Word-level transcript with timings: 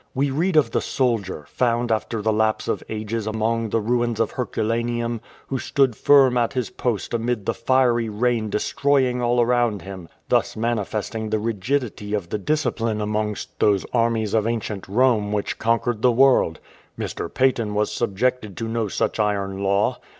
We 0.15 0.31
read 0.31 0.55
of 0.55 0.71
the 0.71 0.81
soldier, 0.81 1.45
found 1.49 1.91
after 1.91 2.23
the 2.23 2.33
lapse 2.33 2.67
of 2.67 2.81
ages 2.89 3.27
among 3.27 3.69
the 3.69 3.79
ruins 3.79 4.19
of 4.19 4.31
Herculaneum, 4.31 5.21
who 5.45 5.59
stood 5.59 5.95
firm 5.95 6.37
at 6.39 6.53
his 6.53 6.71
post 6.71 7.13
amid 7.13 7.45
the 7.45 7.53
fiery 7.53 8.09
rain 8.09 8.49
destroying 8.49 9.21
all 9.21 9.39
around 9.39 9.83
him, 9.83 10.09
thus 10.27 10.55
manifesting 10.55 11.29
the 11.29 11.37
rigidity 11.37 12.15
of 12.15 12.29
the 12.29 12.39
discipline 12.39 12.99
amongst 12.99 13.59
those 13.59 13.85
armies 13.93 14.33
of 14.33 14.47
ancient 14.47 14.87
Rome 14.87 15.31
which 15.31 15.59
conquered 15.59 16.01
the 16.01 16.11
world. 16.11 16.59
Mr. 16.97 17.31
Paton 17.31 17.75
was 17.75 17.91
subjected 17.91 18.57
to 18.57 18.67
no 18.67 18.87
such 18.87 19.19
iron 19.19 19.61
law. 19.61 19.99